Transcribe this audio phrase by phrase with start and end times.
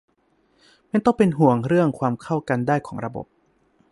[0.89, 3.25] ไม่ต้องเป็นห่วงเรื่องความเข้ากันได้ของระบบ